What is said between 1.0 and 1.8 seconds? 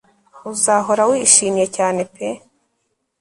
wishimye